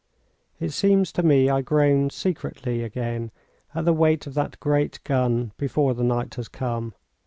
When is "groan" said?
1.61-2.09